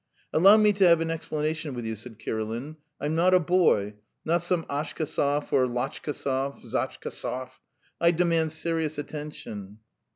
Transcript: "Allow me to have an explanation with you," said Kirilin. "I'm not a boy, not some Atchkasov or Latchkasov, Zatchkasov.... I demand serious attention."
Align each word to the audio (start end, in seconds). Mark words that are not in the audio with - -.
"Allow 0.33 0.57
me 0.57 0.73
to 0.73 0.87
have 0.87 0.99
an 0.99 1.11
explanation 1.11 1.75
with 1.75 1.85
you," 1.85 1.95
said 1.95 2.17
Kirilin. 2.17 2.77
"I'm 2.99 3.13
not 3.13 3.35
a 3.35 3.39
boy, 3.39 3.93
not 4.25 4.41
some 4.41 4.63
Atchkasov 4.67 5.53
or 5.53 5.67
Latchkasov, 5.67 6.63
Zatchkasov.... 6.63 7.49
I 7.99 8.09
demand 8.09 8.51
serious 8.51 8.97
attention." 8.97 9.77